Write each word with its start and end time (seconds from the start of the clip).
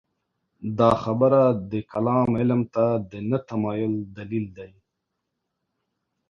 دا 0.79 0.91
خبره 1.03 1.41
د 1.71 1.73
کلام 1.91 2.29
علم 2.39 2.61
ته 2.73 2.85
د 3.11 3.13
نه 3.29 3.37
تمایل 3.49 3.93
دلیل 4.17 4.45
دی. 4.57 4.71